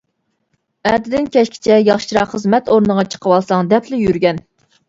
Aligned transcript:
ئەتىدىن 0.91 1.27
كەچكىچە 1.35 1.77
ياخشىراق 1.89 2.33
خىزمەت 2.37 2.73
ئورنىغا 2.77 3.07
چىقىۋالساڭ 3.17 3.73
دەپلا 3.75 4.01
يۈرگەن! 4.09 4.43